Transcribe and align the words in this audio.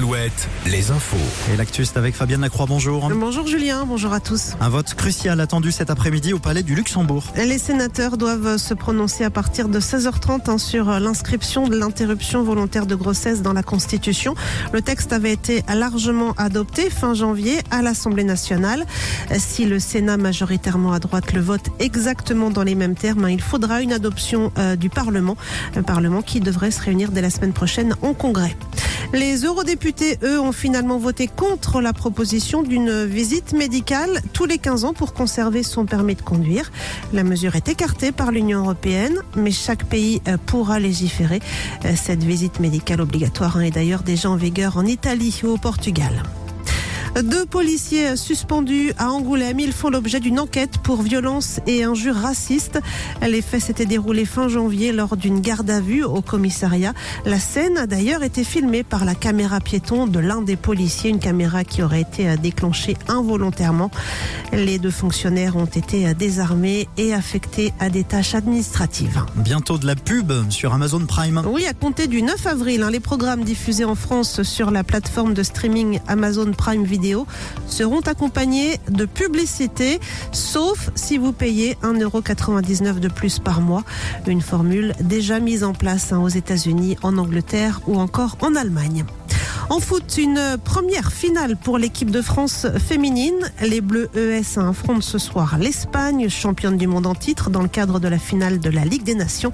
Alouette, 0.00 0.48
les 0.64 0.90
infos. 0.92 1.18
Et 1.52 1.58
l'actu, 1.58 1.84
c'est 1.84 1.98
avec 1.98 2.14
Fabienne 2.14 2.40
Lacroix. 2.40 2.64
Bonjour. 2.64 3.10
Bonjour 3.10 3.46
Julien, 3.46 3.84
bonjour 3.84 4.14
à 4.14 4.20
tous. 4.20 4.52
Un 4.58 4.70
vote 4.70 4.94
crucial 4.94 5.38
attendu 5.40 5.72
cet 5.72 5.90
après-midi 5.90 6.32
au 6.32 6.38
Palais 6.38 6.62
du 6.62 6.74
Luxembourg. 6.74 7.24
Les 7.36 7.58
sénateurs 7.58 8.16
doivent 8.16 8.56
se 8.56 8.72
prononcer 8.72 9.24
à 9.24 9.30
partir 9.30 9.68
de 9.68 9.78
16h30 9.78 10.48
hein, 10.48 10.56
sur 10.56 10.86
l'inscription 11.00 11.68
de 11.68 11.76
l'interruption 11.76 12.42
volontaire 12.42 12.86
de 12.86 12.94
grossesse 12.94 13.42
dans 13.42 13.52
la 13.52 13.62
Constitution. 13.62 14.34
Le 14.72 14.80
texte 14.80 15.12
avait 15.12 15.32
été 15.32 15.62
largement 15.68 16.32
adopté 16.38 16.88
fin 16.88 17.12
janvier 17.12 17.58
à 17.70 17.82
l'Assemblée 17.82 18.24
nationale. 18.24 18.86
Si 19.36 19.66
le 19.66 19.78
Sénat 19.78 20.16
majoritairement 20.16 20.92
à 20.92 20.98
droite 20.98 21.34
le 21.34 21.42
vote 21.42 21.68
exactement 21.78 22.48
dans 22.48 22.62
les 22.62 22.74
mêmes 22.74 22.94
termes, 22.94 23.26
hein, 23.26 23.30
il 23.30 23.42
faudra 23.42 23.82
une 23.82 23.92
adoption 23.92 24.50
euh, 24.56 24.76
du 24.76 24.88
Parlement, 24.88 25.36
un 25.76 25.82
Parlement 25.82 26.22
qui 26.22 26.40
devrait 26.40 26.70
se 26.70 26.80
réunir 26.80 27.10
dès 27.10 27.20
la 27.20 27.28
semaine 27.28 27.52
prochaine 27.52 27.94
en 28.00 28.14
Congrès. 28.14 28.56
Les 29.12 29.44
eurodéputés, 29.44 30.18
eux, 30.22 30.40
ont 30.40 30.52
finalement 30.52 30.98
voté 30.98 31.26
contre 31.26 31.80
la 31.80 31.92
proposition 31.92 32.62
d'une 32.62 33.04
visite 33.04 33.52
médicale 33.52 34.20
tous 34.32 34.44
les 34.44 34.58
15 34.58 34.84
ans 34.84 34.92
pour 34.92 35.14
conserver 35.14 35.64
son 35.64 35.84
permis 35.84 36.14
de 36.14 36.22
conduire. 36.22 36.70
La 37.12 37.24
mesure 37.24 37.56
est 37.56 37.68
écartée 37.68 38.12
par 38.12 38.30
l'Union 38.30 38.60
européenne, 38.60 39.18
mais 39.34 39.50
chaque 39.50 39.84
pays 39.84 40.22
euh, 40.28 40.36
pourra 40.46 40.78
légiférer. 40.78 41.40
Euh, 41.84 41.94
Cette 41.96 42.22
visite 42.22 42.60
médicale 42.60 43.00
obligatoire 43.00 43.56
hein, 43.56 43.62
est 43.62 43.72
d'ailleurs 43.72 44.04
déjà 44.04 44.30
en 44.30 44.36
vigueur 44.36 44.76
en 44.76 44.86
Italie 44.86 45.40
ou 45.42 45.48
au 45.48 45.56
Portugal. 45.56 46.22
Deux 47.16 47.44
policiers 47.44 48.16
suspendus 48.16 48.92
à 48.96 49.10
Angoulême. 49.10 49.58
Ils 49.58 49.72
font 49.72 49.90
l'objet 49.90 50.20
d'une 50.20 50.38
enquête 50.38 50.78
pour 50.78 51.02
violence 51.02 51.60
et 51.66 51.82
injures 51.82 52.14
racistes. 52.14 52.78
Les 53.20 53.42
faits 53.42 53.62
s'étaient 53.62 53.84
déroulés 53.84 54.24
fin 54.24 54.48
janvier 54.48 54.92
lors 54.92 55.16
d'une 55.16 55.40
garde 55.40 55.68
à 55.70 55.80
vue 55.80 56.04
au 56.04 56.22
commissariat. 56.22 56.94
La 57.26 57.40
scène 57.40 57.76
a 57.78 57.86
d'ailleurs 57.88 58.22
été 58.22 58.44
filmée 58.44 58.84
par 58.84 59.04
la 59.04 59.16
caméra 59.16 59.58
piéton 59.58 60.06
de 60.06 60.20
l'un 60.20 60.40
des 60.40 60.54
policiers, 60.56 61.10
une 61.10 61.18
caméra 61.18 61.64
qui 61.64 61.82
aurait 61.82 62.02
été 62.02 62.36
déclenchée 62.36 62.96
involontairement. 63.08 63.90
Les 64.52 64.78
deux 64.78 64.90
fonctionnaires 64.92 65.56
ont 65.56 65.66
été 65.66 66.14
désarmés 66.14 66.88
et 66.96 67.12
affectés 67.12 67.72
à 67.80 67.90
des 67.90 68.04
tâches 68.04 68.36
administratives. 68.36 69.24
Bientôt 69.34 69.78
de 69.78 69.86
la 69.86 69.96
pub 69.96 70.32
sur 70.48 70.72
Amazon 70.74 71.04
Prime. 71.06 71.42
Oui, 71.46 71.66
à 71.66 71.74
compter 71.74 72.06
du 72.06 72.22
9 72.22 72.46
avril, 72.46 72.82
hein, 72.84 72.90
les 72.90 73.00
programmes 73.00 73.42
diffusés 73.42 73.84
en 73.84 73.96
France 73.96 74.42
sur 74.42 74.70
la 74.70 74.84
plateforme 74.84 75.34
de 75.34 75.42
streaming 75.42 75.98
Amazon 76.06 76.52
Prime 76.52 76.84
Video 76.84 76.99
seront 77.66 78.00
accompagnés 78.00 78.78
de 78.88 79.04
publicité, 79.04 80.00
sauf 80.32 80.90
si 80.94 81.18
vous 81.18 81.32
payez 81.32 81.76
1,99€ 81.82 82.98
de 83.00 83.08
plus 83.08 83.38
par 83.38 83.60
mois. 83.60 83.84
Une 84.26 84.40
formule 84.40 84.94
déjà 85.00 85.40
mise 85.40 85.64
en 85.64 85.72
place 85.72 86.12
hein, 86.12 86.20
aux 86.20 86.28
États-Unis, 86.28 86.96
en 87.02 87.18
Angleterre 87.18 87.80
ou 87.86 87.98
encore 87.98 88.36
en 88.40 88.54
Allemagne. 88.54 89.04
En 89.70 89.78
foot, 89.78 90.16
une 90.18 90.58
première 90.64 91.12
finale 91.12 91.56
pour 91.56 91.78
l'équipe 91.78 92.10
de 92.10 92.20
France 92.22 92.66
féminine. 92.84 93.52
Les 93.62 93.80
Bleus 93.80 94.10
ES 94.16 94.58
affrontent 94.58 95.00
ce 95.00 95.16
soir 95.16 95.58
l'Espagne, 95.60 96.28
championne 96.28 96.76
du 96.76 96.88
monde 96.88 97.06
en 97.06 97.14
titre, 97.14 97.50
dans 97.50 97.62
le 97.62 97.68
cadre 97.68 98.00
de 98.00 98.08
la 98.08 98.18
finale 98.18 98.58
de 98.58 98.68
la 98.68 98.84
Ligue 98.84 99.04
des 99.04 99.14
Nations. 99.14 99.52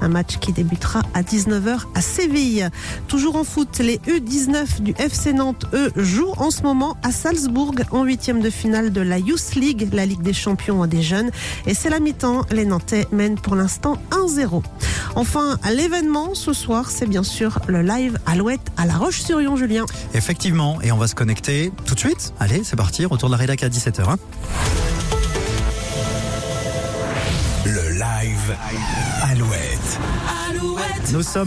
Un 0.00 0.08
match 0.08 0.38
qui 0.38 0.52
débutera 0.52 1.02
à 1.12 1.20
19h 1.20 1.80
à 1.94 2.00
Séville. 2.00 2.70
Toujours 3.08 3.36
en 3.36 3.44
foot, 3.44 3.78
les 3.80 3.98
U19 3.98 4.80
du 4.80 4.94
FC 4.96 5.34
Nantes, 5.34 5.66
jouent 5.96 6.32
en 6.38 6.50
ce 6.50 6.62
moment 6.62 6.96
à 7.02 7.12
Salzbourg 7.12 7.74
en 7.90 8.04
huitième 8.04 8.40
de 8.40 8.48
finale 8.48 8.90
de 8.90 9.02
la 9.02 9.18
Youth 9.18 9.54
League, 9.54 9.86
la 9.92 10.06
Ligue 10.06 10.22
des 10.22 10.32
champions 10.32 10.86
des 10.86 11.02
jeunes. 11.02 11.30
Et 11.66 11.74
c'est 11.74 11.90
la 11.90 12.00
mi-temps. 12.00 12.46
Les 12.52 12.64
Nantais 12.64 13.06
mènent 13.12 13.38
pour 13.38 13.54
l'instant 13.54 13.98
1-0. 14.12 14.62
Enfin, 15.14 15.58
l'événement 15.70 16.34
ce 16.34 16.54
soir, 16.54 16.90
c'est 16.90 17.06
bien 17.06 17.22
sûr 17.22 17.58
le 17.66 17.82
live 17.82 18.18
Alouette 18.24 18.60
à 18.78 18.86
La 18.86 18.94
Roche-sur-Yon, 18.94 19.57
Julien. 19.58 19.86
Effectivement, 20.14 20.80
et 20.82 20.92
on 20.92 20.96
va 20.96 21.06
se 21.06 21.14
connecter 21.14 21.72
tout 21.84 21.94
de 21.94 22.00
suite. 22.00 22.32
Allez, 22.40 22.62
c'est 22.64 22.76
parti, 22.76 23.04
retour 23.04 23.28
de 23.28 23.34
la 23.34 23.38
rédac 23.38 23.62
à 23.62 23.68
17h. 23.68 24.08
Hein. 24.08 24.16
Le 27.64 27.90
live 27.90 28.56
Alouette. 29.22 29.98
Nous 31.12 31.22
sommes 31.22 31.46